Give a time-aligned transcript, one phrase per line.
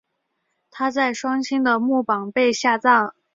[0.71, 3.13] 她在双亲的墓旁被下葬。